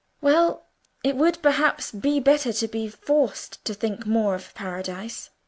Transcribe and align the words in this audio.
Well! 0.19 0.65
it 1.03 1.15
would, 1.15 1.39
perhaps, 1.43 1.91
be 1.91 2.19
better 2.19 2.51
to 2.51 2.67
be 2.67 2.89
forced 2.89 3.63
to 3.65 3.75
think 3.75 4.07
more 4.07 4.33
of 4.33 4.51
Paradise. 4.55 5.29